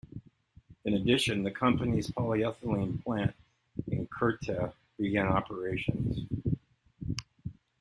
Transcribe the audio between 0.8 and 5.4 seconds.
In addition, the company's polyethylene plant in Kerteh began